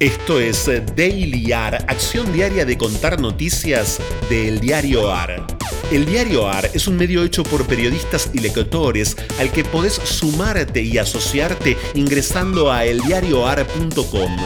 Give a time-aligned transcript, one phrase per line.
[0.00, 0.64] Esto es
[0.96, 5.46] Daily AR, acción diaria de contar noticias del diario AR.
[5.92, 10.80] El diario AR es un medio hecho por periodistas y lectores al que podés sumarte
[10.80, 14.38] y asociarte ingresando a eldiarioar.com.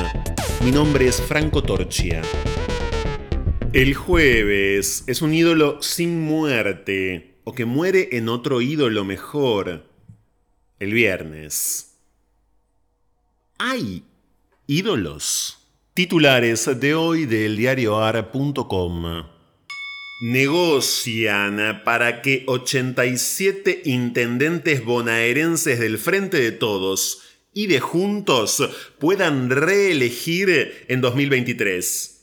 [0.65, 2.21] Mi nombre es Franco Torchia.
[3.73, 9.89] El jueves es un ídolo sin muerte o que muere en otro ídolo mejor.
[10.81, 11.95] El viernes.
[13.57, 14.03] ¡Ay!
[14.67, 15.59] Ídolos.
[15.93, 19.27] Titulares de hoy del diarioar.com.
[20.23, 27.21] Negocian para que 87 intendentes bonaerenses del Frente de Todos
[27.53, 28.67] y de Juntos
[28.99, 32.14] puedan reelegir en 2023.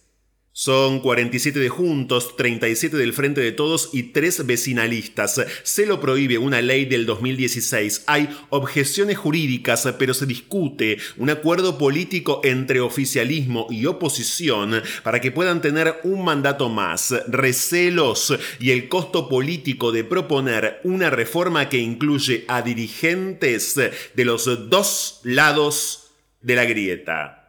[0.54, 5.42] Son 47 de Juntos, 37 del Frente de Todos y 3 vecinalistas.
[5.64, 8.04] Se lo prohíbe una ley del 2016.
[8.08, 15.32] Hay objeciones jurídicas, pero se discute un acuerdo político entre oficialismo y oposición para que
[15.32, 17.16] puedan tener un mandato más.
[17.30, 24.70] Recelos y el costo político de proponer una reforma que incluye a dirigentes de los
[24.70, 27.41] dos lados de la grieta.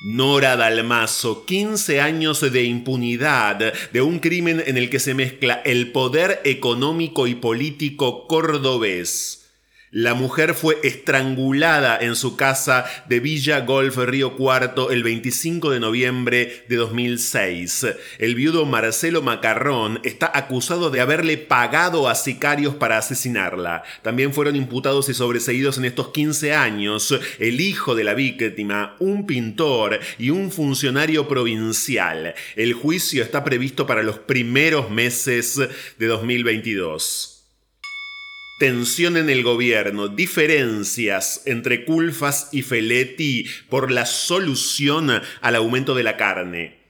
[0.00, 5.92] Nora Dalmazo, 15 años de impunidad de un crimen en el que se mezcla el
[5.92, 9.43] poder económico y político cordobés.
[9.96, 15.78] La mujer fue estrangulada en su casa de Villa Golf Río Cuarto el 25 de
[15.78, 17.86] noviembre de 2006.
[18.18, 23.84] El viudo Marcelo Macarrón está acusado de haberle pagado a sicarios para asesinarla.
[24.02, 29.26] También fueron imputados y sobreseídos en estos 15 años el hijo de la víctima, un
[29.26, 32.34] pintor y un funcionario provincial.
[32.56, 35.56] El juicio está previsto para los primeros meses
[36.00, 37.33] de 2022.
[38.58, 45.10] Tensión en el gobierno, diferencias entre Culfas y Feletti por la solución
[45.40, 46.83] al aumento de la carne.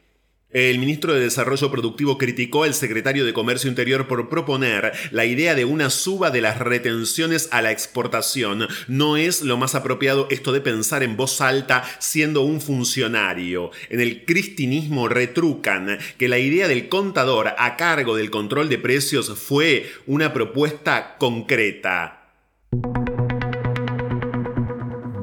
[0.55, 5.57] El ministro de Desarrollo Productivo criticó al secretario de Comercio Interior por proponer la idea
[5.57, 8.69] de una suba de las retenciones a la exportación.
[8.87, 13.73] No es lo más apropiado esto de pensar en voz alta siendo un funcionario.
[13.89, 19.37] En el cristinismo retrucan que la idea del contador a cargo del control de precios
[19.37, 22.31] fue una propuesta concreta.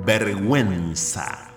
[0.05, 1.50] Vergüenza.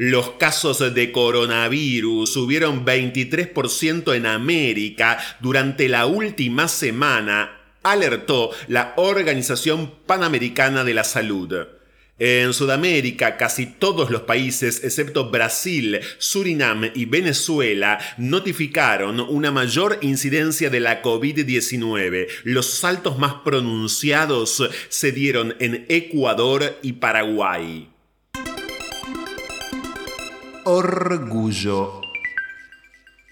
[0.00, 9.92] Los casos de coronavirus subieron 23% en América durante la última semana, alertó la Organización
[10.06, 11.52] Panamericana de la Salud.
[12.20, 20.70] En Sudamérica, casi todos los países, excepto Brasil, Surinam y Venezuela, notificaron una mayor incidencia
[20.70, 22.28] de la COVID-19.
[22.44, 27.88] Los saltos más pronunciados se dieron en Ecuador y Paraguay.
[30.70, 32.02] Orgullo.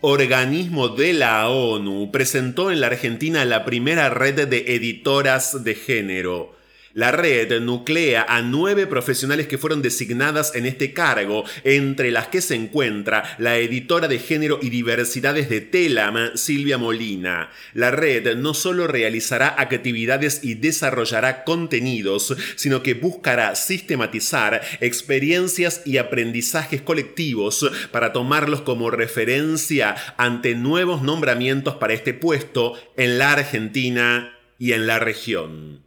[0.01, 6.56] Organismo de la ONU presentó en la Argentina la primera red de editoras de género.
[6.97, 12.41] La red nuclea a nueve profesionales que fueron designadas en este cargo, entre las que
[12.41, 17.51] se encuentra la editora de género y diversidades de Telam, Silvia Molina.
[17.75, 25.99] La red no solo realizará actividades y desarrollará contenidos, sino que buscará sistematizar experiencias y
[25.99, 34.35] aprendizajes colectivos para tomarlos como referencia ante nuevos nombramientos para este puesto en la Argentina
[34.59, 35.86] y en la región.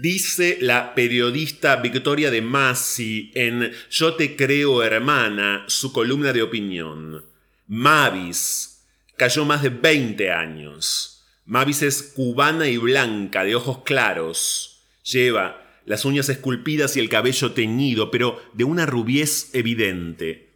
[0.00, 7.22] Dice la periodista Victoria de Masi en Yo te creo hermana, su columna de opinión.
[7.66, 8.82] Mavis
[9.18, 11.26] cayó más de 20 años.
[11.44, 14.86] Mavis es cubana y blanca, de ojos claros.
[15.04, 20.48] Lleva las uñas esculpidas y el cabello teñido, pero de una rubiez evidente.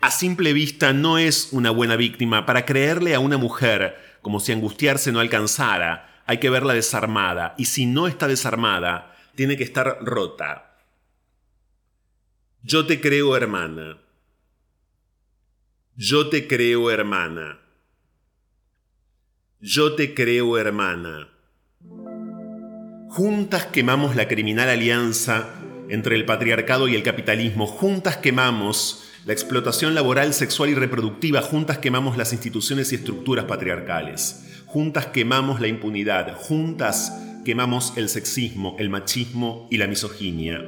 [0.00, 4.52] A simple vista no es una buena víctima para creerle a una mujer como si
[4.52, 7.54] angustiarse no alcanzara hay que verla desarmada.
[7.58, 10.76] Y si no está desarmada, tiene que estar rota.
[12.62, 13.98] Yo te creo hermana.
[15.96, 17.60] Yo te creo hermana.
[19.60, 21.28] Yo te creo hermana.
[23.08, 25.50] Juntas quemamos la criminal alianza
[25.88, 27.66] entre el patriarcado y el capitalismo.
[27.66, 31.42] Juntas quemamos la explotación laboral, sexual y reproductiva.
[31.42, 34.61] Juntas quemamos las instituciones y estructuras patriarcales.
[34.72, 37.12] Juntas quemamos la impunidad, juntas
[37.44, 40.66] quemamos el sexismo, el machismo y la misoginia.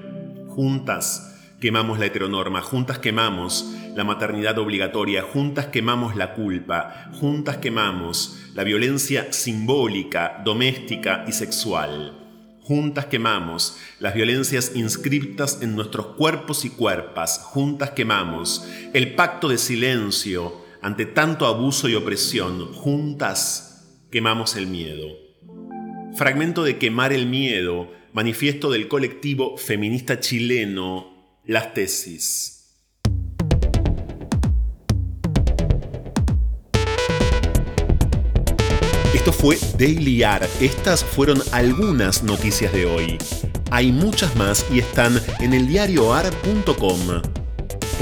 [0.49, 8.37] Juntas quemamos la heteronorma, juntas quemamos la maternidad obligatoria, juntas quemamos la culpa, juntas quemamos
[8.53, 12.13] la violencia simbólica, doméstica y sexual.
[12.61, 17.41] Juntas quemamos las violencias inscriptas en nuestros cuerpos y cuerpas.
[17.43, 22.71] Juntas quemamos el pacto de silencio ante tanto abuso y opresión.
[22.75, 23.71] Juntas
[24.15, 25.09] quemamos el miedo.
[26.15, 32.77] Fragmento de Quemar el Miedo, manifiesto del colectivo feminista chileno Las Tesis.
[39.13, 40.49] Esto fue Daily AR.
[40.61, 43.19] Estas fueron algunas noticias de hoy.
[43.73, 47.44] Hay muchas más y están en eldiarioar.com.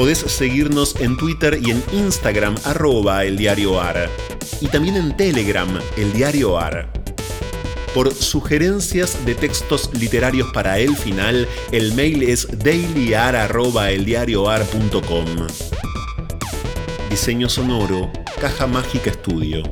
[0.03, 4.11] Podés seguirnos en Twitter y en Instagram arroba eldiarioar.
[4.61, 6.91] Y también en Telegram, el diario AR.
[7.95, 15.47] Por sugerencias de textos literarios para el final, el mail es dailyar.eldiarioar.com.
[17.09, 18.11] Diseño sonoro,
[18.41, 19.63] Caja Mágica Estudio.